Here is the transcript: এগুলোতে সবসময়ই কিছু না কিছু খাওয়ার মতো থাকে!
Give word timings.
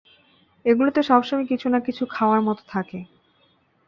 এগুলোতে 0.65 1.01
সবসময়ই 1.03 1.49
কিছু 1.51 1.67
না 1.69 1.79
কিছু 1.79 2.03
খাওয়ার 2.07 2.41
মতো 2.41 2.63
থাকে! 2.69 2.99